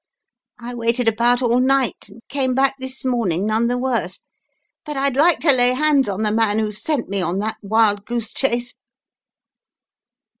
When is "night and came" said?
1.59-2.55